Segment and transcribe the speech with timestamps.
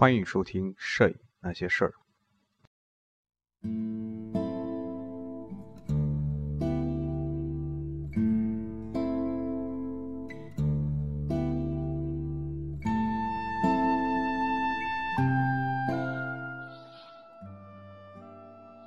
[0.00, 1.90] 欢迎收听《摄影那些事儿》。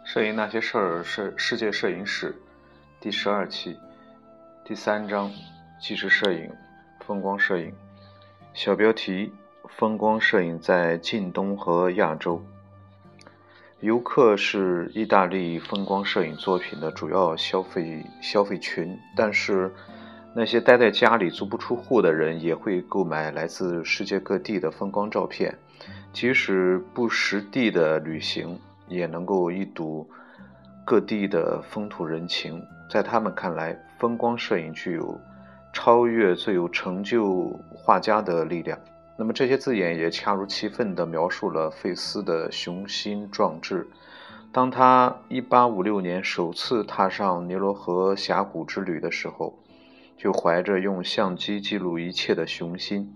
[0.05, 2.33] 摄影那些事儿是世界摄影史
[3.01, 3.77] 第十二期
[4.63, 5.29] 第三章：
[5.77, 6.49] 纪实摄影、
[7.01, 7.75] 风光摄影。
[8.53, 9.33] 小标题：
[9.77, 12.41] 风光摄影在近东和亚洲。
[13.79, 19.73] 游客是意大利风光摄影作品的主要消费消费群，但是
[20.35, 25.57] 那些待在家里足不出户的人也会购买来自世界各地的风光照片，
[26.13, 28.59] 即使不实地的旅行。
[28.87, 30.05] 也能够一睹
[30.83, 32.61] 各地的风土人情。
[32.89, 35.17] 在他们看来，风光摄影具有
[35.71, 38.77] 超越、最有成就画家的力量。
[39.21, 43.87] 那么，这些字眼也恰如其分地描述了费斯的雄心壮志。
[44.51, 49.53] 当他1856年首次踏上尼罗河峡谷之旅的时候，
[50.17, 53.15] 就怀着用相机记录一切的雄心。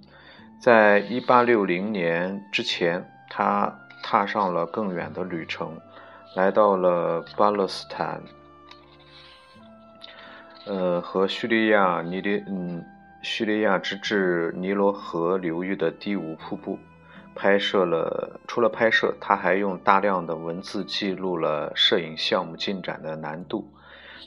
[0.60, 3.80] 在1860年之前，他。
[4.04, 5.76] 踏上了更远的旅程，
[6.36, 8.22] 来到了巴勒斯坦，
[10.68, 12.86] 呃，和叙利亚尼利嗯，
[13.26, 16.78] 叙利亚直至尼罗河流域的第五瀑布，
[17.34, 18.40] 拍摄了。
[18.48, 23.68] 除了拍摄，他还用大量的文字记录了摄影项目进展的难度，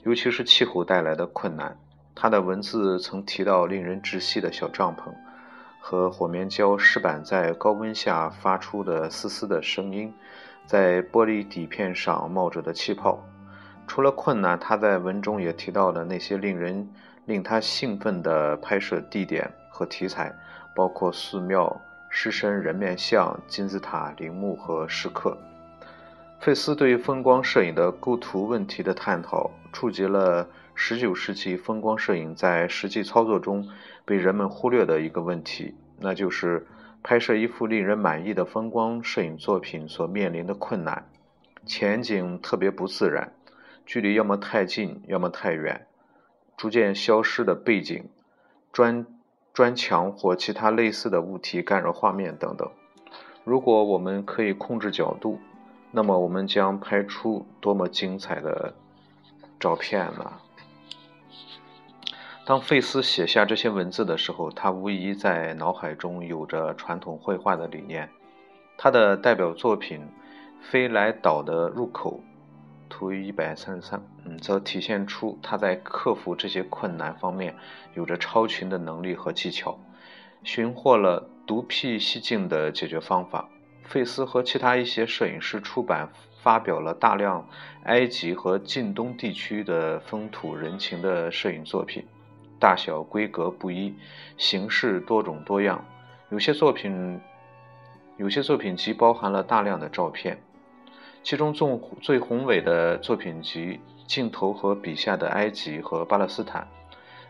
[0.03, 1.79] 尤其是气候带来的困难。
[2.13, 5.15] 他的文字曾提到令人窒息的小帐篷。
[5.79, 10.13] 和火棉胶湿板在高温下发出的嘶嘶的声音，
[10.67, 13.25] 在玻璃底片上冒着的气泡。
[13.87, 16.91] 除了困难，他在文中也提到了那些令人
[17.29, 20.35] 令他兴奋的拍摄地点和题材，
[20.75, 25.37] 包括寺庙、狮身人面像、金字塔、陵墓和石刻。
[26.41, 33.69] 费斯对风光摄影的构图问题的探讨，触及了19世纪风光摄影在实际操作中。
[34.07, 36.67] 被人们忽略的一个问题，那就是
[37.03, 41.05] 拍摄一幅令人满意的风光摄影作品所面临的困难：
[41.67, 43.31] 前景特别不自然，
[43.85, 45.88] 距离要么太近，要么太远，
[46.59, 48.11] 逐渐消失的背景、
[48.73, 49.07] 砖
[49.55, 52.69] 砖墙或其他类似的物体干扰画面等等。
[53.45, 55.39] 如果我们可以控制角度，
[55.93, 58.75] 那么我们将拍出多么精彩的
[59.59, 60.33] 照片呢？
[62.45, 68.09] 当费斯写下这些文字的时候，他无疑在脑海中有着传统绘画的理念。
[68.77, 70.01] 他的代表作品
[70.61, 72.21] 《飞来岛的入口》
[72.89, 77.55] 图一百三十三，嗯，则体现出他在克服这些困难方面
[77.95, 79.79] 有着超群的能力和技巧，
[80.43, 83.49] 寻获了独辟蹊径的解决方法。
[83.85, 86.09] 费斯和其他一些摄影师出版
[86.43, 87.49] 发表了大量
[87.85, 92.05] 埃及和近东地区的风土人情的摄影作品。
[92.61, 93.95] 大小规格不一，
[94.37, 95.83] 形式多种多样。
[96.29, 97.21] 有些作品，
[98.19, 100.39] 有些作品集包含了大量的照片。
[101.29, 106.67] 其中最最宏伟的作品集《镜头和笔下的埃及和巴勒斯坦》，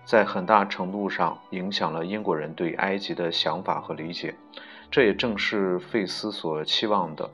[0.04, 4.32] 在很大程度上影响了英国人对埃及的想法和理解。
[4.88, 7.28] 这也正是费斯所期望的。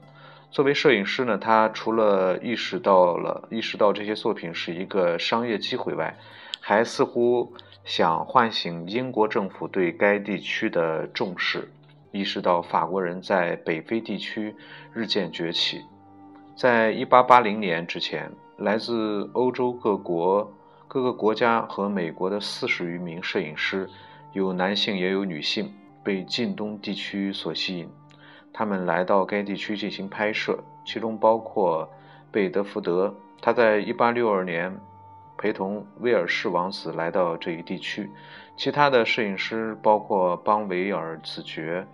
[0.50, 6.16] 作为摄影师呢，他除了意识到了意识到这些作品是一个商业机会外，
[6.60, 7.52] 还似乎。
[7.84, 11.68] 想唤醒英国政府对该地区的重视，
[12.10, 14.56] 意识到法国人在北非地区
[14.94, 15.82] 日渐崛起。
[16.56, 20.52] 在1880年之前，来自欧洲各国、
[20.86, 23.88] 各个国家和美国的四十余名摄影师，
[24.32, 25.72] 有男性也有女性，
[26.02, 27.88] 被近东地区所吸引。
[28.52, 31.88] 他们来到该地区进行拍摄，其中包括
[32.30, 33.14] 贝德福德。
[33.40, 34.80] 他在1862年。
[35.36, 38.08] 陪同威尔士王子来到这一地区，
[38.56, 41.84] 其他的摄影师包括邦维尔子爵、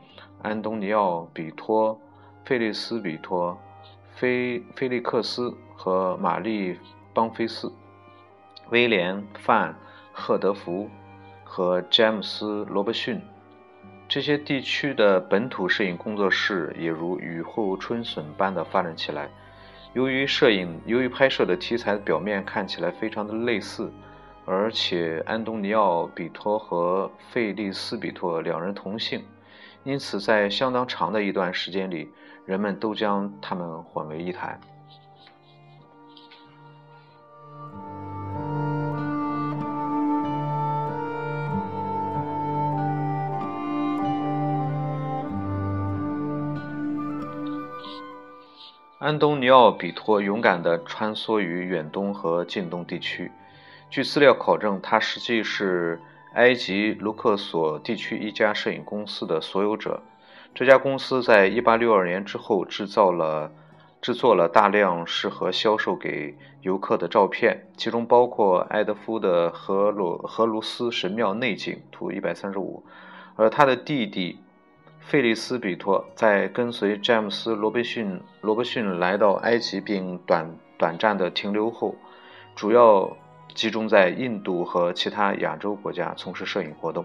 [0.42, 1.98] 安东尼奥·比托、
[2.44, 3.58] 费利斯·比托、
[4.20, 6.74] 菲菲利克斯和玛丽·
[7.14, 7.72] 邦菲斯、
[8.68, 9.72] 威廉·范·
[10.12, 10.90] 赫德福
[11.42, 13.18] 和詹姆斯·罗伯逊。
[14.06, 19.30] 这些地区的本土摄影工作室也如雨后春笋般的发展起来。
[19.94, 23.90] 由于摄影，由于拍摄的题材表面看起来非常的类似，
[24.44, 29.24] 而且安东尼奥·比托和费利斯·比托两人同姓，
[29.82, 32.08] 因此在相当长的一段时间里，
[32.44, 34.60] 人们都将他们混为一谈。
[48.98, 53.32] 安东尼奥·比托勇敢地穿梭于远东和近东地区。
[53.88, 55.98] 据资料考证，他实际是
[56.34, 60.02] 埃及卢克索地区一家摄影公司的所有者。
[60.54, 63.52] 这家公司在1862年之后制造了、
[64.00, 72.82] 制作了大量适合销售给游客的照片，其中包括埃德夫的荷鲁荷鲁斯神庙内景（图 135），
[73.36, 74.38] 而他的弟弟。
[75.02, 81.96] 费利斯·比托在跟随詹姆斯·罗伯逊罗伯逊来到埃及并短短暂的停留后，
[82.54, 83.16] 主要
[83.54, 87.04] 集中在印度和其他亚洲国家从事摄影活动。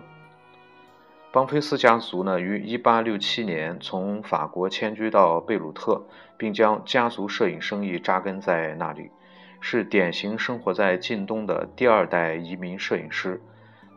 [1.31, 6.05] 邦菲斯家族呢，于1867年从法国迁居到贝鲁特，
[6.37, 9.11] 并将家族摄影生意扎根在那里，
[9.59, 13.41] 是典型生活在近东的第二代移民摄影师。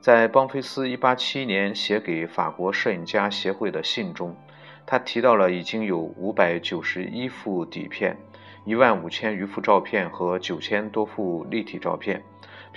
[0.00, 4.34] 在邦菲斯1871年写给法国摄影家协会的信中，
[4.84, 8.16] 他提到了已经有591幅底片、
[8.66, 12.22] 1万五千余幅照片和九千多幅立体照片，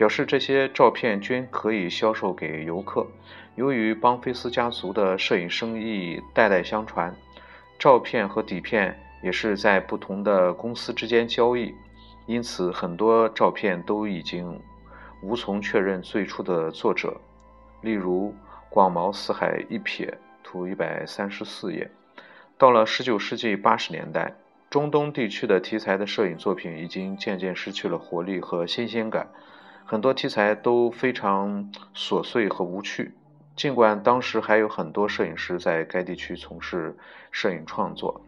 [0.02, 3.06] 表示这些照片均可以销售给游客。
[3.54, 7.16] 由于邦菲斯家族的摄影生意代代相传，
[7.78, 11.72] 照片和底片也是在不同的公司之间交易，
[12.26, 14.60] 因此很多照片都已经。
[15.22, 17.16] 无从确认最初的作者，
[17.82, 18.34] 例如
[18.72, 20.12] “广袤四海一瞥”
[20.42, 21.88] 图一百三十四页。
[22.58, 24.34] 到了十九世纪八十年代，
[24.68, 29.28] 中东地区的题材的摄影作品已经渐渐失去了活力和新鲜感，
[29.92, 33.14] 很多题材都非常琐碎和无趣。
[33.58, 36.96] 尽管当时还有很多摄影师在该地区从事
[37.30, 38.22] 摄影创作。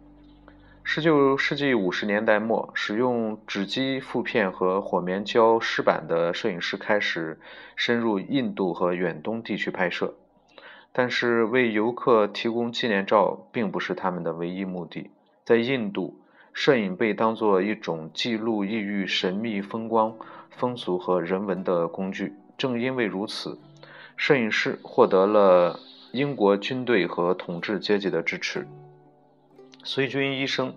[0.83, 7.39] 十九世纪五十年代末，使用纸基负片和火棉胶湿板的摄影师开始
[7.77, 10.15] 深入印度和远东地区拍摄，
[10.92, 15.10] 但是为游客提供纪念照并不是他们的唯一目的。
[15.45, 16.19] 在印度，
[16.53, 20.15] 摄影被当作一种记录异域神秘风光、
[20.51, 22.35] 风俗和人文的工具。
[22.57, 23.57] 正因为如此，
[24.15, 25.79] 摄影师获得了
[26.11, 28.67] 英国军队和统治阶级的支持。
[29.83, 30.73] 随军医生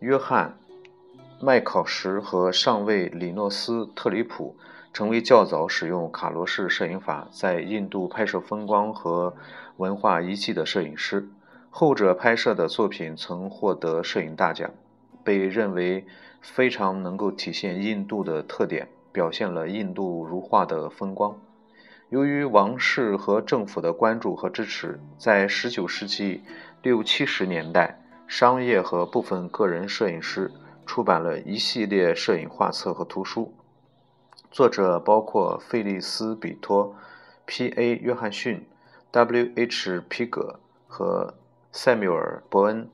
[0.00, 0.56] 约翰·
[1.44, 4.56] 麦考什和上尉里诺斯·特里普
[4.92, 9.36] 成为较早使用卡罗式摄影法在印度拍摄风光和
[9.76, 11.28] 文化遗迹的摄影师。
[11.68, 14.70] 后者拍摄的作品曾获得摄影大奖，
[15.24, 16.04] 被认为
[16.40, 21.38] 非常能够体现印度的特点，表现了印度如画的风光。
[22.08, 26.42] 由于王室和政府的关注和支持，在19世纪
[26.82, 27.96] 六七十年代。
[28.26, 30.52] 商业和部分个人摄影师
[30.86, 33.52] 出版了一系列摄影画册和图书，
[34.52, 36.94] 作者包括费利斯·比托、
[37.46, 37.96] P.A.
[37.96, 38.64] 约翰逊、
[39.10, 40.02] W.H.
[40.08, 41.34] 皮格和
[41.72, 42.88] 塞缪尔·伯恩。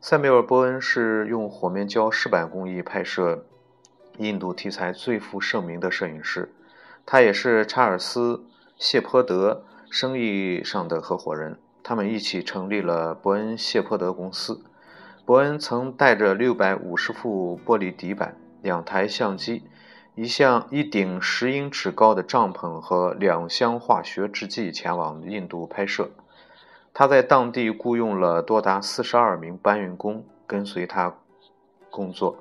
[0.00, 3.44] 塞缪尔·伯恩是用火面胶湿板工艺拍摄
[4.18, 6.52] 印度题材最负盛名的摄影师，
[7.04, 8.34] 他也是查尔斯·
[8.76, 11.58] 谢泼德生意上的合伙人。
[11.82, 14.62] 他们一起成立了伯恩谢泼德公司。
[15.24, 19.64] 伯恩曾带着六百五十副玻璃底板、两台相机、
[20.14, 26.10] 一项一顶十英尺高的帐篷和两箱化学制剂前往印度拍摄。
[26.92, 31.14] 他在当地雇佣了多达四十二名搬运工跟随他
[31.90, 32.36] 工作。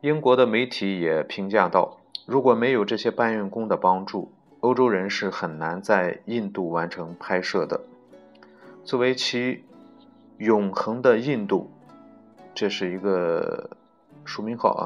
[0.00, 7.80] 英国的媒体也评价道：“如果没有这些搬运工的帮助，欧洲人是很难在印度完成拍摄的。”
[8.84, 9.64] 作为其
[10.38, 11.70] 永恒的印度，
[12.54, 13.70] 这是一个
[14.24, 14.82] 署名号啊。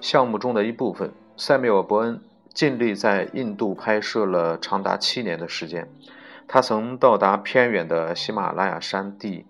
[0.00, 2.20] 项目中的一部分，塞缪尔·伯恩
[2.52, 5.88] 尽力在印度拍摄了长达七年的时间。
[6.52, 9.46] 他曾到达偏远的喜马拉雅山地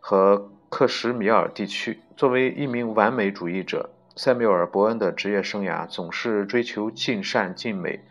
[0.00, 2.00] 和克什米尔地区。
[2.16, 8.02] 作为一名完美主义者，塞缪尔·伯恩的职业生涯总是追求尽善尽美。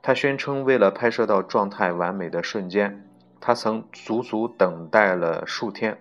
[0.00, 3.04] 他宣称，为了拍摄到状态完美的瞬间。
[3.40, 6.00] 他曾足足等待了数天，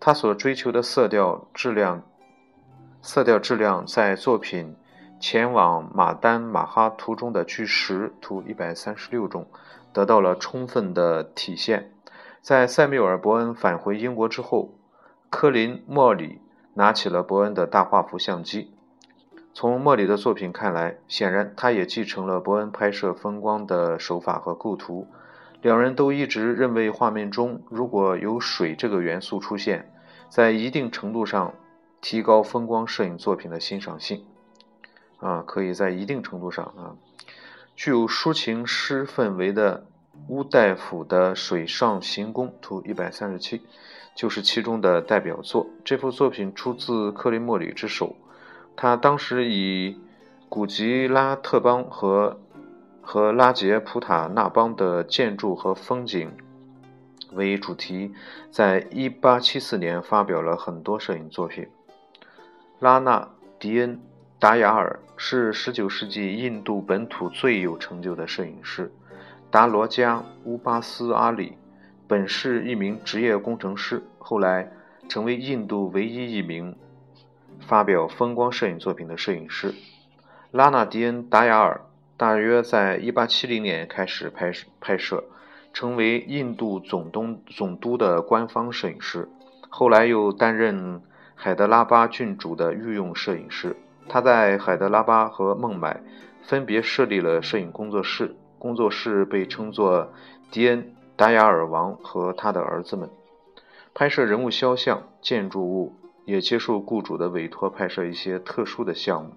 [0.00, 2.02] 他所追求的色调质量，
[3.02, 4.68] 色调质量在作品
[5.20, 9.46] 《前往马丹马哈图》中的巨石图一百三十六中
[9.92, 11.92] 得到了充分的体现。
[12.40, 14.74] 在塞缪尔·伯恩返回英国之后，
[15.28, 16.40] 科林·莫里
[16.74, 18.72] 拿起了伯恩的大画幅相机。
[19.52, 25.08] 从莫里的作品看来，显然他也继承了伯恩拍摄风光的手法和构图。
[25.60, 29.92] 两人都一直认为，画面中如果有水这个元素出现，
[30.28, 31.52] 在一定程度上
[32.00, 34.24] 提高风光摄影作品的欣赏性。
[35.20, 36.94] 啊，可以在一定程度上啊，
[37.74, 39.86] 具有抒情诗氛围的
[40.28, 43.62] 乌代府的《水上行宫》图一百三十七，
[44.14, 45.66] 就是其中的代表作。
[45.84, 48.16] 这幅作品出自克林莫里之手。
[48.76, 50.00] 他当时以
[50.48, 52.40] 古吉拉特邦和
[53.00, 56.30] 和拉杰普塔纳邦的建筑和风景
[57.32, 58.12] 为主题，
[58.50, 61.66] 在1874年发表了很多摄影作品。
[62.78, 64.00] 拉纳迪恩
[64.38, 68.90] 达雅尔是19世纪印度本土最有成就的摄影师。
[69.50, 71.58] 达罗加乌巴斯阿里
[72.06, 74.70] 本是一名职业工程师，后来
[75.08, 76.74] 成为印度唯一一名。
[77.66, 79.74] 发表风光摄影作品的摄影师
[80.52, 81.80] 拉纳迪恩达雅尔，
[82.16, 85.24] 大约在1870年开始拍拍摄，
[85.72, 89.28] 成为印度总东总督的官方摄影师。
[89.68, 91.02] 后来又担任
[91.34, 93.76] 海德拉巴郡主的御用摄影师。
[94.08, 96.00] 他在海德拉巴和孟买
[96.42, 100.12] 分别设立了摄影工作室，工作室被称作
[100.50, 103.08] 迪恩达雅尔王和他的儿子们，
[103.94, 105.94] 拍摄人物肖像、建筑物。
[106.28, 109.30] 也接受雇主的委托拍摄一些特殊的项目。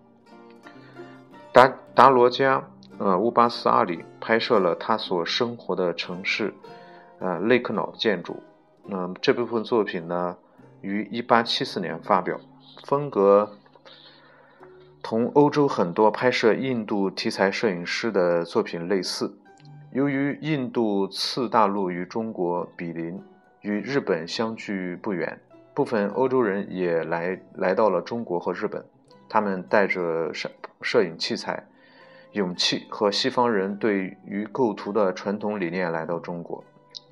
[1.54, 6.54] 达达罗加，呃，乌巴斯阿里拍摄了他所生活的城市，
[7.20, 8.44] 呃，雷克瑙建筑。
[8.90, 10.36] 嗯，这部分作品呢，
[10.82, 12.38] 于1874年发表，
[12.84, 13.50] 风格
[15.04, 19.36] 同欧洲很多拍摄印度题材摄影师的作品类似。
[19.92, 23.22] 由于印度次大陆与中国比邻，
[23.62, 25.40] 与日本相距不远。
[25.74, 28.86] 部分欧洲人也来来到了中国和日本，
[29.28, 30.50] 他们带着摄
[30.82, 31.66] 摄影器材、
[32.34, 36.64] 勇气和西方人对于构图的传统理念来到中国，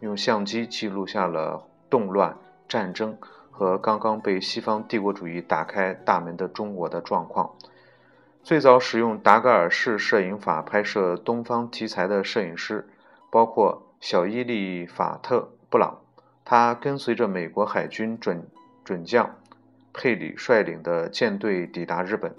[0.01, 3.17] 用相机记录下了动乱、战争
[3.50, 7.50] 和刚刚被西方帝国主义打开大门的中国的状况。
[8.41, 12.88] 最早使用达盖尔式摄影法拍摄东方题材的摄影师，
[13.29, 16.00] 包括小伊利法特布朗。
[16.43, 18.48] 他跟随着美国海军准
[18.84, 19.36] 准将
[19.93, 22.34] 佩里率领的舰队抵达日本，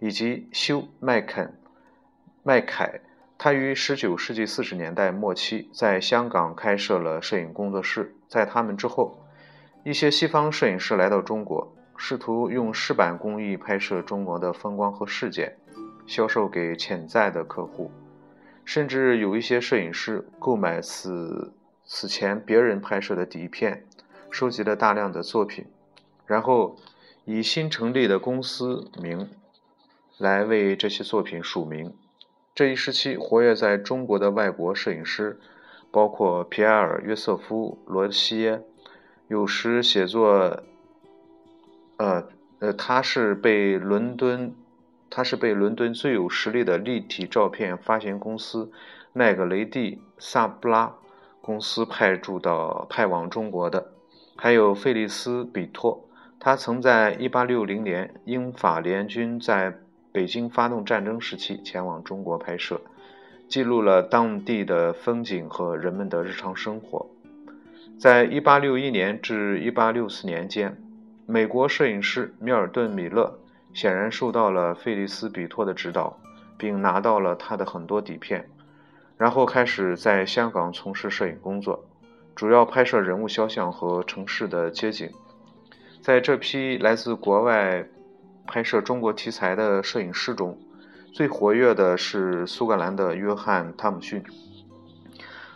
[0.00, 1.54] 以及休麦肯
[2.42, 3.00] 麦凯。
[3.38, 8.14] 他于19世纪40年代末期在香港开设了摄影工作室。
[8.26, 9.24] 在他们之后，
[9.84, 11.72] 一些西方摄影师来到中国，
[12.02, 15.54] 试图用湿板工艺拍摄中国的风光和事件，
[16.06, 17.90] 销售给潜在的客户。
[18.64, 21.52] 甚至有一些摄影师购买此。
[21.84, 23.84] 此前别人拍摄的底片，
[24.30, 25.66] 收集了大量的作品，
[26.24, 26.76] 然后
[27.26, 29.28] 以新成立的公司名
[30.16, 31.92] 来为这些作品署名。
[32.54, 35.38] 这一时期活跃在中国的外国摄影师，
[35.90, 38.62] 包括皮埃尔·约瑟夫·罗西耶，
[39.28, 40.62] 有时写作，
[42.00, 42.26] 呃
[42.60, 44.54] 呃，他是被伦敦，
[45.10, 48.72] 他是被伦敦最有实力的立体照片发行公司
[49.12, 50.94] 奈格雷蒂萨布拉。
[51.42, 53.92] 公司派驻到派往中国的，
[54.36, 56.06] 还有费利斯·比托。
[56.38, 59.74] 他曾在1860年英法联军在
[60.12, 62.80] 北京发动战争时期前往中国拍摄，
[63.48, 67.06] 记录了当地的风景和人们的日常生活。
[67.98, 70.76] 在1861年至1864年间，
[71.30, 73.38] 美国摄影师米尔顿·米勒
[73.72, 76.18] 显然受到了费利斯·比托的指导，
[76.58, 78.50] 并拿到了他的很多底片。
[79.16, 81.84] 然后开始在香港从事摄影工作，
[82.34, 85.08] 主要拍摄人物肖像和城市的街景。
[86.02, 87.86] 在这批来自国外
[88.48, 90.58] 拍摄中国题材的摄影师中，
[91.12, 94.20] 最活跃的是苏格兰的约翰·汤姆逊。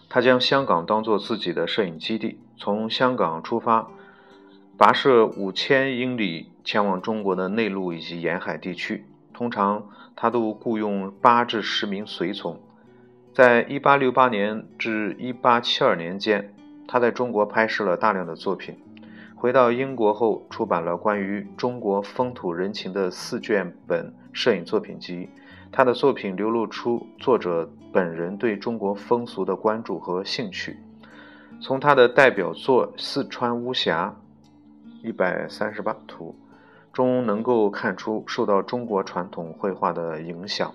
[0.09, 3.89] 他将香港当作自己的摄影基地，从香港出发，
[4.77, 9.05] 跋涉五千英里前往中国的内陆以及沿海地区。
[9.33, 12.59] 通常，他都雇佣八至十名随从。
[13.33, 16.55] 在1868年至1872年间，
[16.87, 18.77] 他在中国拍摄了大量的作品。
[19.35, 25.29] 回到英国后，出版了关于中国风土人情的四卷本摄影作品集。
[25.71, 30.77] 他的作品流露出作者本人对中国风俗的关注和兴趣。
[31.61, 34.15] 从他的代表作《四川巫峡》
[35.05, 36.35] （138 图）
[36.93, 40.75] 中，能够看出受到中国传统绘画的影响。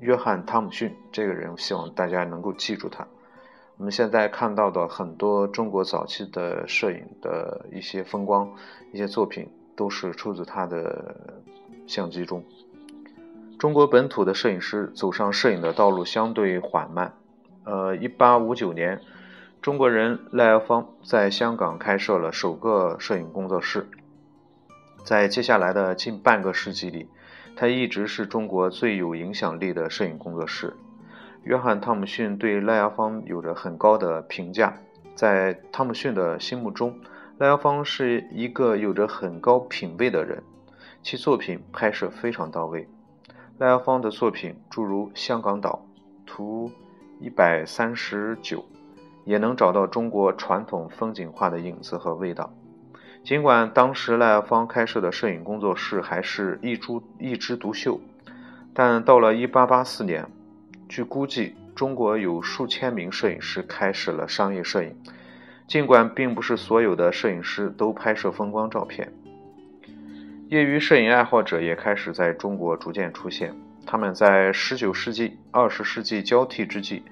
[0.00, 3.06] 约翰·汤姆逊这个人，希望大家能够记住他。
[3.76, 8.54] 我们现在看到的很多中国早期的摄影的一些风光、
[8.92, 11.16] 一些作品，都是出自他的
[11.86, 12.44] 相机中。
[13.58, 17.14] 中国本土的摄影师走上摄影的道路相对缓慢。
[17.64, 19.00] 呃，1859年，
[19.64, 23.88] 中国人赖耀芳在香港开设了首个摄影工作室。
[25.06, 27.08] 在接下来的近半个世纪里，
[27.56, 30.76] 他一直是中国最有影响力的摄影工作室。
[31.44, 34.76] 约翰·汤姆逊对赖亚芳有着很高的评价。
[35.14, 37.00] 在汤姆逊的心目中，
[37.38, 40.42] 赖亚芳是一个有着很高品位的人。
[41.02, 42.86] 其作品拍摄非常到位。
[43.56, 45.86] 赖耀芳的作品，诸如《香港岛》
[46.26, 46.70] 图
[47.18, 48.62] 一百三十九，
[49.24, 52.52] 也能找到中国传统风景画的影子和味道。
[53.22, 57.98] 尽管当时赖尔芳开设的摄影工作室还是一株一枝独秀，
[58.74, 60.26] 但到了1884年，
[60.88, 64.94] 据估计，中国有数千名摄影师开始了商业摄影。
[65.66, 69.10] 尽管并不是所有的摄影师都拍摄风光照片，
[70.50, 73.54] 业余摄影爱好者也开始在中国逐渐出现。
[73.86, 77.02] 他们在19世纪、20世纪交替之际，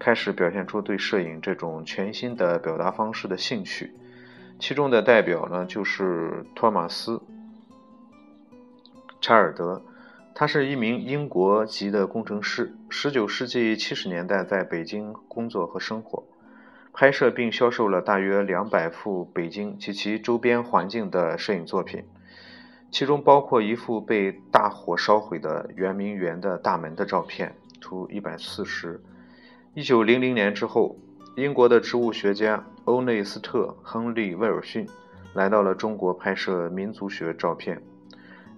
[0.00, 3.92] 开始表现出对摄影这种全新的表达方式的兴趣。
[4.58, 7.12] 其中的代表呢，就是托马斯·
[9.20, 9.82] 查尔德，
[10.34, 12.74] 他是一名英国籍的工程师。
[12.90, 16.24] 19世纪70年代在北京工作和生活，
[16.94, 22.04] 拍摄并销售了大约200幅北京及其周边环境的摄影作品，
[22.90, 28.98] 其中包括一幅被大火烧毁的圆明园的大门的照片，图140。
[29.74, 30.96] 1900年之后。
[31.36, 34.86] 英国的植物学家欧内斯特·亨利·威尔逊
[35.32, 37.80] 来到了中国拍摄民族学照片。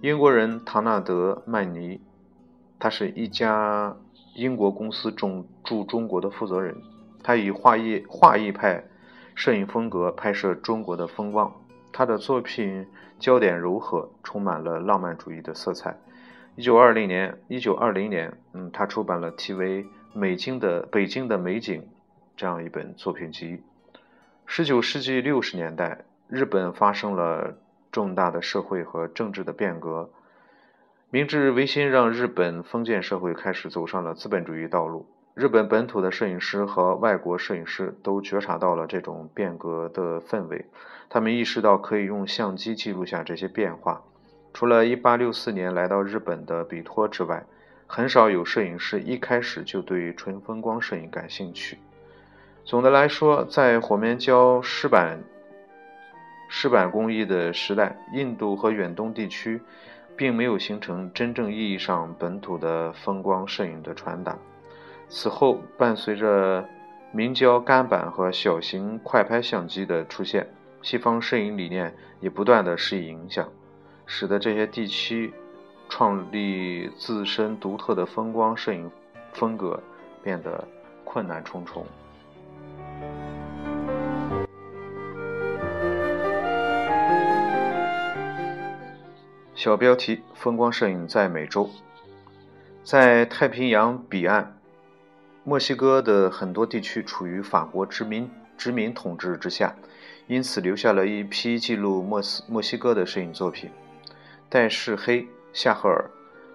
[0.01, 2.01] 英国人唐纳德·曼尼，
[2.79, 3.95] 他是一家
[4.33, 6.75] 英国公司中驻中国的负责人。
[7.21, 8.83] 他以画意画意派
[9.35, 11.53] 摄影风格拍摄中国的风光。
[11.93, 12.87] 他的作品
[13.19, 15.95] 焦点柔和，充满了浪漫主义的色彩。
[16.55, 21.81] 一九二零年，一九二零年，嗯，他出版了题为《美京的北京的美景》。
[22.35, 23.61] 这样一本作品集。
[24.45, 27.55] 十九世纪六十年代，日本发生了
[27.91, 30.09] 重大的社会和政治的变革。
[31.09, 35.05] 明治维新让日本封建社会开始走上了资本主义道路。
[35.35, 40.65] 日本本土的摄影师和外国摄影师都觉察到了这种变革的氛围，
[41.09, 44.03] 他们意识到可以用相机记录下这些变化。
[44.53, 47.45] 除了一八六四年来到日本的比托之外，
[47.95, 51.77] 很少有摄影师一开始就对纯风光摄影感兴趣。
[52.65, 55.19] 总的来说，在火棉胶湿板
[56.49, 59.61] 湿板工艺的时代，印度和远东地区
[60.17, 64.35] 并没有形成真正意义上本土的风光摄影的传达。
[65.07, 66.67] 此后，伴随着
[67.11, 70.47] 明胶干板和小型快拍相机的出现，
[70.81, 73.47] 西方摄影理念也不断的施以影响，
[74.07, 75.31] 使得这些地区
[75.95, 78.89] 创立自身独特的风光摄影
[79.31, 79.79] 风格
[80.23, 80.67] 变得
[81.03, 81.85] 困难重重。
[89.53, 91.69] 小标题：风光摄影在美洲，
[92.83, 94.57] 在太平洋彼岸，
[95.43, 98.27] 墨西哥的很多地区处于法国殖民
[98.57, 99.75] 殖民统治之下，
[100.25, 103.69] 因此留下了一批记录墨斯墨西哥的摄影作品。
[104.49, 106.09] 戴世黑夏赫尔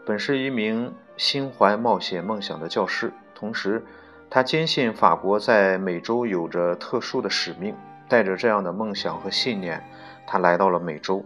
[0.04, 3.82] 本是一名心怀冒险梦想的教师，同时
[4.28, 7.74] 他坚信法国在美洲有着特殊的使命。
[8.10, 9.84] 带着这样的梦想和信念，
[10.26, 11.22] 他来到了美洲。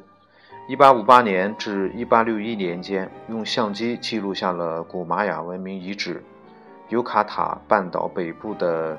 [0.69, 6.21] 1858年至1861年间，用相机记录下了古玛雅文明遗址、
[6.89, 8.99] 尤卡塔半岛北部的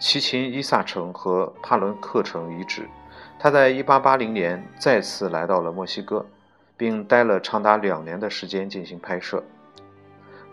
[0.00, 2.88] 奇琴伊萨城和帕伦克城遗址。
[3.38, 6.26] 他在1880年再次来到了墨西哥，
[6.82, 9.40] 并待了长达两年的时间进行拍摄。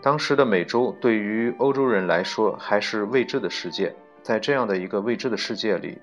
[0.00, 5.98] 当时的美洲对于欧洲人来说还是未知的世界，在这样的一个未知的世界里。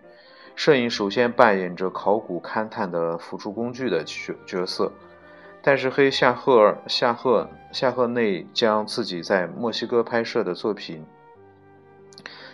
[0.54, 4.92] 摄影首先扮演着考古勘探的辅助工具的角角色。
[5.62, 11.06] 戴世黑夏赫夏赫夏赫内将自己在墨西哥拍摄的作品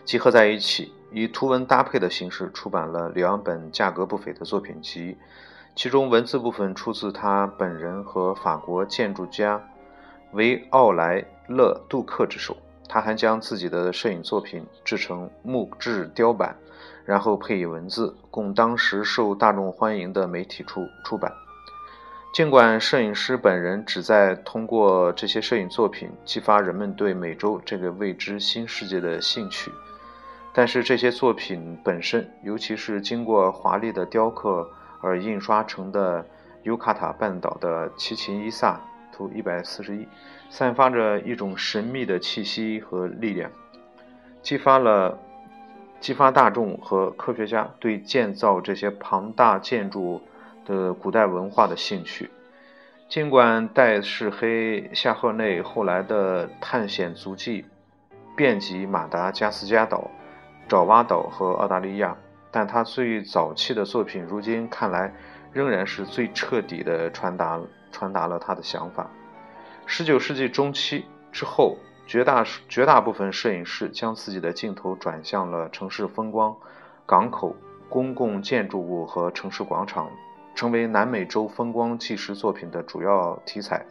[0.05, 5.17] 集合在一起，以图文搭配的形式出版了两本价格不菲的作品集。
[5.75, 9.61] 其中文字部分出自他本人和法国建筑家
[10.31, 12.55] 维奥莱勒杜克之手。
[12.87, 16.55] 他还将自己的摄影作品制成木质雕版。
[17.05, 21.33] 然后配以文字，供当时受大众欢迎的媒体出出版。
[22.33, 29.69] 尽管摄影师本人旨在通过这些摄影作品激发人们对美洲这个未知新世界的兴趣，
[30.53, 34.69] 但是这些作品本身，尤其是经过华丽的雕刻
[35.03, 36.25] 而印刷成的
[36.63, 38.79] 尤卡塔半岛的奇琴伊萨
[39.11, 40.07] 图一百四十一，
[40.49, 43.51] 散发着一种神秘的气息和力量，
[44.41, 45.19] 激发了。
[45.99, 50.21] 激发大众和科学家对建造这些庞大建筑
[50.65, 52.29] 的古代文化的兴趣。
[53.07, 57.63] 尽管戴世黑夏赫内后来的探险足迹
[58.35, 60.11] 遍及马达加斯加岛、
[60.67, 62.17] 爪哇岛和澳大利亚，
[62.53, 65.11] 但他最早期的作品如今看来
[65.51, 67.59] 仍然是最彻底的传达
[67.91, 69.09] 传达了他的想法。
[69.87, 76.55] 十九世纪中期之后，绝大绝大部分摄影师将自己的镜头转向了城市风光、
[77.07, 77.55] 港口、
[77.89, 80.11] 公共建筑物和城市广场，
[80.53, 83.83] 成为南美洲风光纪实作品的主要题材。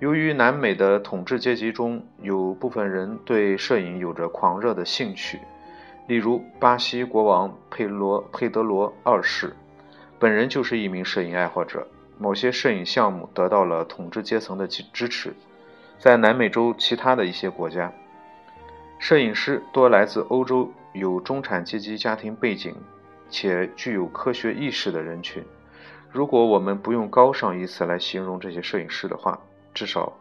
[0.00, 5.38] 由于南美的统治阶级中有部分人对摄影有着狂热的兴趣，
[6.06, 9.54] 例如巴西国王佩罗佩德罗二世，
[10.18, 11.86] 本人就是一名摄影爱好者。
[12.18, 15.34] 某些摄影项目得到了统治阶层的支持。
[15.98, 17.92] 在南美洲其他的一些国家，
[18.98, 22.74] 摄影师多来自欧洲，有中产阶级家庭背景
[23.30, 25.42] 且具有科学意识的人群。
[26.10, 29.40] 如果我们不用“高尚”一词来形容这些摄影师的话，
[29.72, 30.12] 至少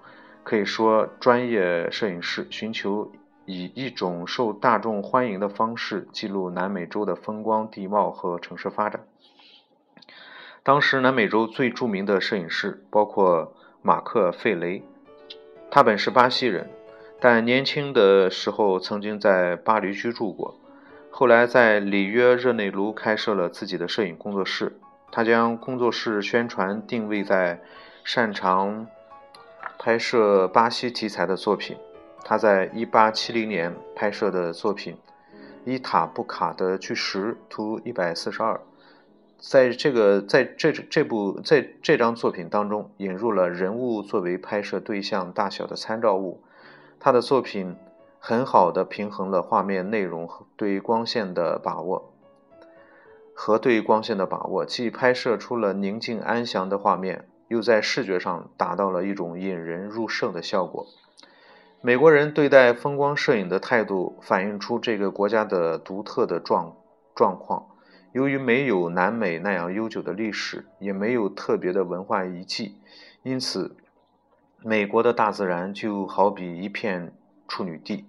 [0.44, 3.12] 可以说，专业摄影师寻求
[3.51, 9.01] 以一种受大众欢迎的方式记录南美洲的风光、地貌和城市发展。
[10.63, 14.83] 当时，南美洲最著名的摄影师包括马克·费雷，
[15.69, 16.69] 他本是巴西人，
[17.19, 20.55] 但年轻的时候曾经在巴黎居住过，
[21.09, 24.79] 后来在里约热内卢开设了自己的摄影工作室。
[25.11, 27.59] 他将工作室宣传定位在
[28.05, 28.87] 擅长。
[29.83, 31.75] 拍摄巴西题材的作品，
[32.23, 34.95] 他在1870年拍摄的作品
[35.65, 38.60] 《伊塔布卡的巨石》图142，
[39.38, 46.41] 在这个在这这部在这张作品当中引入了人物作为拍摄对象大小的参照物。
[46.99, 47.75] 他的作品
[48.19, 52.13] 很好的平衡了画面内容和对光线的把握，
[53.34, 57.27] 和对光线的把握，既拍摄出了宁静安详的画面。
[57.47, 60.88] 又在视觉上达到了一种引人入胜的效果。
[61.84, 66.76] 美国人对待风光摄影的态度，反映出这个国家的独特的状
[67.15, 67.65] 状况。
[68.12, 72.76] 由于没有南美那样悠久的历史，也没有特别的文化遗迹，
[73.24, 73.76] 因此，
[74.62, 77.12] 美国的大自然就好比一片
[77.48, 78.06] 处女地。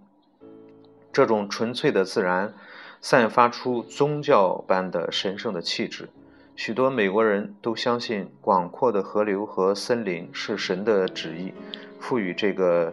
[1.10, 2.52] 这种纯粹的自然，
[3.00, 6.10] 散发出宗教般的神圣的气质。
[6.54, 11.54] 许多美国人都相信，广阔的河流和森林是神的旨意，
[11.98, 12.92] 赋予这个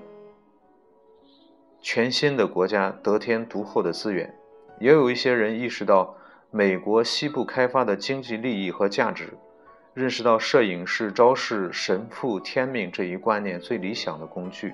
[1.81, 4.33] 全新的国家得天独厚的资源。
[4.79, 6.15] 也有一些人意识到
[6.51, 9.33] 美国西部开发的经济利益和价值，
[9.93, 14.73] 认识到摄影是昭示神父天命这一观念最理想的工具。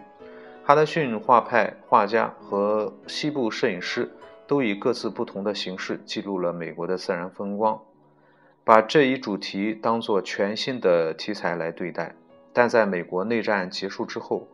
[0.64, 4.12] 哈德逊画派画家和西部摄影师
[4.48, 7.80] 都以各自不同的形式记录了美国的自然风光。
[8.64, 12.16] 把这一主题当作全新的题材来对待，
[12.52, 14.48] 但在美国内战结束之后，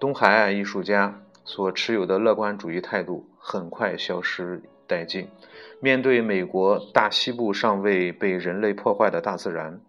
[0.00, 5.28] 东海岸艺术家所持有的乐观主义态度很快消失殆尽。
[5.80, 9.80] 面对美国大西部尚未被人类破坏的大自然，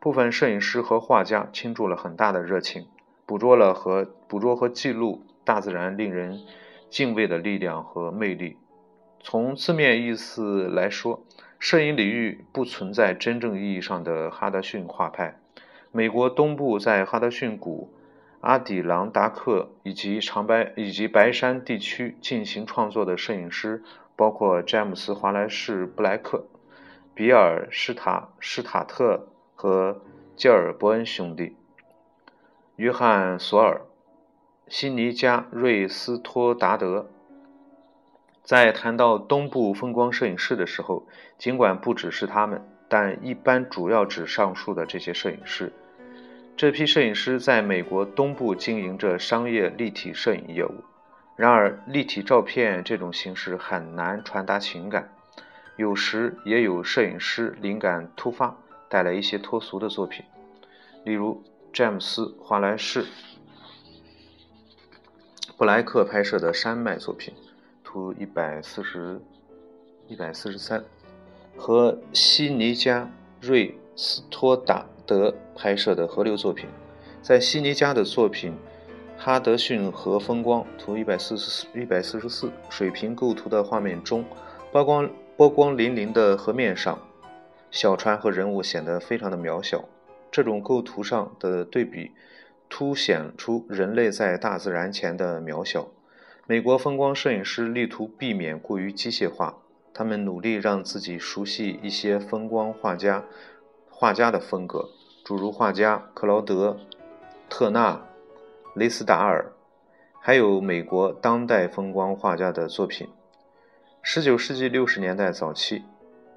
[0.00, 2.86] 部分摄影师和画家倾注了很大的热情，
[3.26, 6.40] 捕捉了和捕捉和记录大自然令人
[6.88, 8.56] 敬畏的力量和魅力。
[9.20, 11.22] 从字面意思来说，
[11.58, 15.38] 摄影领域不存在真正意义上的哈德逊画派。
[15.90, 17.92] 美国东部在哈德逊谷、
[18.42, 23.84] 阿底朗达克以及长白以及白山地区进行创作的摄影师
[24.16, 26.44] 包括詹姆斯·华莱士·布莱克、
[27.14, 30.02] 比尔·施塔施塔特和
[30.34, 31.56] 吉尔伯恩兄弟、
[32.74, 33.82] 约翰·索尔、
[34.66, 37.08] 悉尼加·瑞斯托达德。
[38.42, 41.06] 在谈到东部风光摄影师的时候，
[41.38, 45.72] 尽管不只是他们，但一般主要指上述的这些摄影师。
[46.56, 50.84] 这批摄影师在美国东部经营着商业立体摄影业务。
[51.36, 55.12] 然而，立体照片这种形式很难传达情感，
[55.76, 58.56] 有时也有摄影师灵感突发，
[58.88, 60.24] 带来一些脱俗的作品，
[61.04, 63.04] 例如詹姆斯·华莱士·
[65.56, 67.34] 布莱克拍摄的山脉作品。
[67.84, 69.20] 图一百四十，
[70.08, 70.82] 一百四十三，
[71.58, 73.06] 和悉尼加
[73.38, 76.68] 瑞斯托达德拍摄的河流作品，
[77.20, 78.52] 在悉尼加的作品
[79.16, 84.24] 《哈德逊河风光》图一百四十四，一百四十四水平构图的画面中，
[84.72, 86.98] 波光波光粼粼的河面上，
[87.70, 89.84] 小船和人物显得非常的渺小。
[90.30, 92.10] 这种构图上的对比，
[92.68, 95.88] 凸显出人类在大自然前的渺小。
[96.46, 99.58] 美国风光摄影师力图避免过于机械化，
[99.92, 103.24] 他们努力让自己熟悉一些风光画家
[104.02, 104.88] 画家的风格，
[105.22, 106.76] 诸如画家克劳德·
[107.48, 108.04] 特纳、
[108.74, 109.52] 雷斯达尔，
[110.20, 113.08] 还有美国当代风光画家的作品。
[114.02, 115.84] 十九世纪六十年代早期，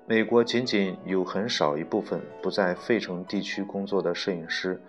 [0.06, 4.80] 美国仅仅有很少一部分不在费城地区工作的摄影师，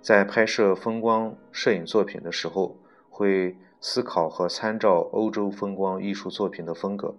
[0.00, 2.78] 在拍摄风光摄影作品的时候，
[3.10, 7.14] 会思考和参照欧洲风光艺术作品的风格。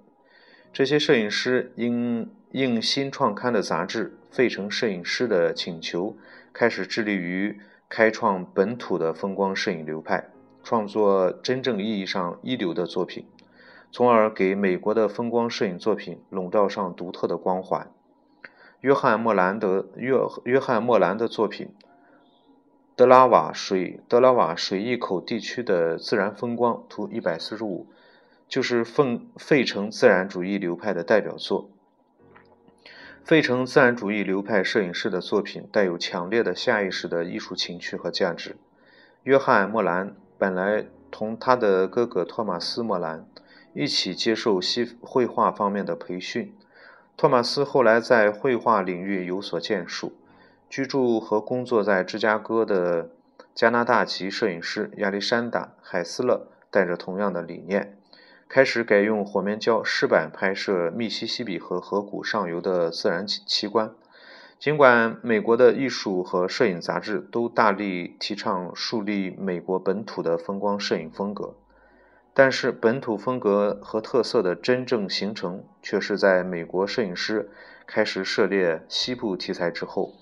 [0.72, 6.16] 这些摄影师应应新创刊的杂志《费城摄影师》的请求，
[6.54, 10.30] 开始致力于开创本土的风光摄影流派，
[10.64, 13.26] 创作真正意义上一流的作品，
[13.92, 17.90] 从而给美国的风光摄影作品笼罩上独特的光环。
[18.82, 21.70] 约翰·莫兰德约约翰·莫兰的作品
[22.96, 27.88] 《德拉瓦水德拉瓦水一口地区的自然风光》图一百四十五。
[28.48, 31.72] 就是费费城自然主义流派的代表作。
[33.24, 38.58] 费城自然主义流派摄影师的作品带有强烈的下意识的艺术情趣和价值。
[39.24, 43.26] 约翰·莫兰本来同他的哥哥托马斯·莫兰
[43.74, 46.54] 一起接受西绘画方面的培训。
[47.16, 50.12] 托马斯后来在绘画领域有所建树，
[50.70, 53.10] 居住和工作在芝加哥的
[53.56, 57.98] 加拿大籍摄影师亚历山大·海斯勒带着同样的理念。
[58.54, 63.96] 开始改用火面胶湿板拍摄密西西比河河谷上游的自然奇观。
[64.60, 71.56] 尽管美国的艺术和摄影杂志都大力提倡树立美国本土的风光摄影风格，
[72.36, 77.50] 但是本土风格和特色的真正形成却是在美国摄影师
[77.88, 80.14] 开始涉猎西部题材之后。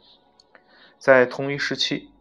[0.98, 2.12] 在同一时期，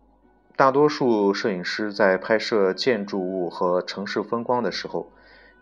[0.56, 5.12] 大多数摄影师在拍摄建筑物和城市风光的时候。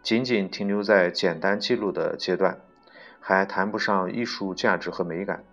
[0.08, 2.58] 仅仅停留在简单记录的阶段，
[3.20, 5.44] 还谈不上艺术价值和美感。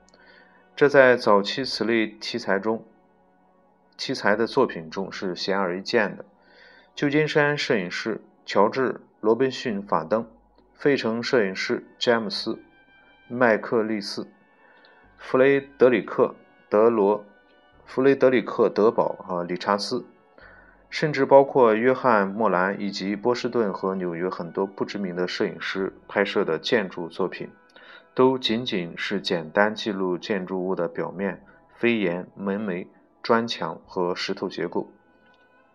[0.77, 2.85] 这在早期此类题材中，
[3.97, 6.23] 题材的作品中是显而易见的。
[6.95, 10.25] 旧金山摄影师乔治·罗宾逊·法登，
[10.73, 12.53] 费城摄影师詹姆斯·
[13.27, 14.25] 麦克利斯，
[15.17, 16.27] 弗雷德里克·
[16.69, 17.25] 德罗，
[17.85, 20.05] 弗雷德里克·德堡和理查斯。
[20.95, 27.49] 甚至包括约翰·莫兰以及波士顿和纽约很多不知名的摄影师拍摄的建筑作品，
[28.13, 31.43] 都仅仅是简单记录建筑物的表面、
[31.75, 32.87] 飞檐、门楣、
[33.21, 34.89] 砖墙和石头结构。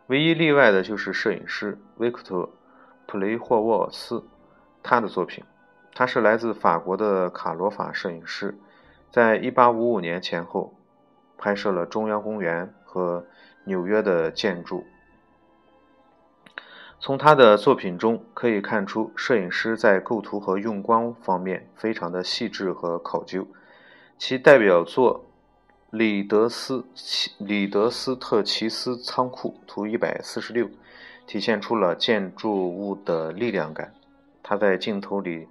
[0.06, 2.46] 唯一例外的就是摄影师维克托·
[3.04, 4.24] 普雷霍沃斯，
[4.82, 5.44] 他的作品。
[5.94, 8.56] 他是来自法国的卡罗法摄影师，
[9.10, 10.72] 在1855年前后
[11.36, 13.26] 拍摄了中央公园和
[13.64, 14.82] 纽约的建筑。
[17.02, 23.48] 从他的作品中可以看出，摄影师在构图和用光方面非常的细致和考究。
[24.18, 25.24] 其代表作
[25.96, 30.68] 《里德斯奇里德斯特奇斯仓库》图一百四十六，
[31.26, 33.94] 体现出了建筑物的力量感。
[34.42, 35.48] 他在镜头里，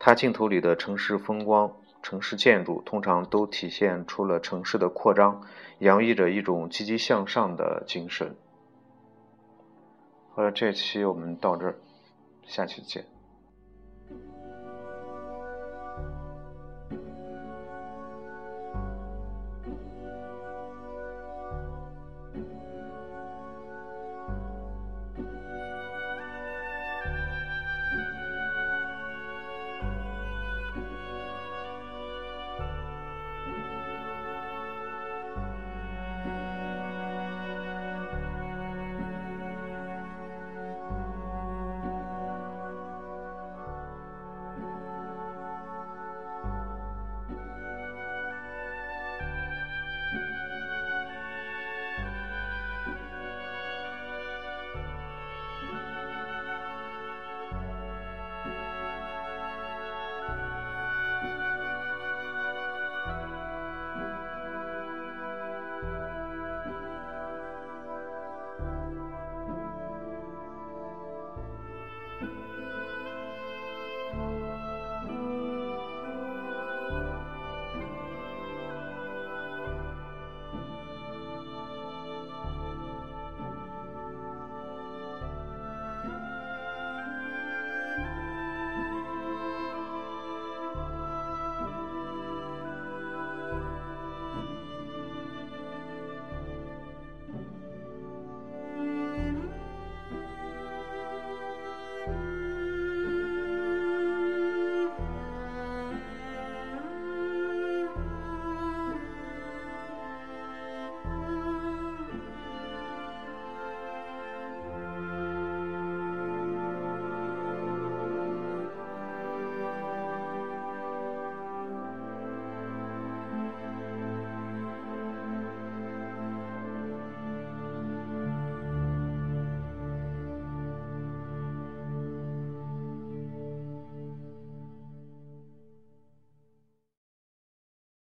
[0.00, 1.70] 他镜头里的城市风光、
[2.02, 5.40] 城市建筑通常都体现出了城市的扩张，
[5.78, 8.34] 洋溢着一种积极向上的精神。
[10.34, 11.76] 好了，这期我们到这儿，
[12.46, 13.11] 下期见。